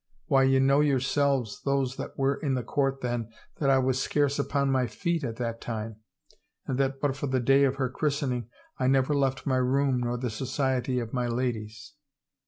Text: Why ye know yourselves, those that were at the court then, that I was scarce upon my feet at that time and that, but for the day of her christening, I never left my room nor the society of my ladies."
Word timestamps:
Why 0.25 0.41
ye 0.45 0.57
know 0.57 0.79
yourselves, 0.81 1.61
those 1.63 1.97
that 1.97 2.17
were 2.17 2.43
at 2.43 2.55
the 2.55 2.63
court 2.63 3.01
then, 3.01 3.29
that 3.59 3.69
I 3.69 3.77
was 3.77 4.01
scarce 4.01 4.39
upon 4.39 4.71
my 4.71 4.87
feet 4.87 5.23
at 5.23 5.35
that 5.35 5.61
time 5.61 5.97
and 6.65 6.79
that, 6.79 6.99
but 6.99 7.15
for 7.15 7.27
the 7.27 7.39
day 7.39 7.65
of 7.65 7.75
her 7.75 7.87
christening, 7.87 8.49
I 8.79 8.87
never 8.87 9.13
left 9.13 9.45
my 9.45 9.57
room 9.57 9.99
nor 9.99 10.17
the 10.17 10.31
society 10.31 10.97
of 10.99 11.13
my 11.13 11.27
ladies." 11.27 11.93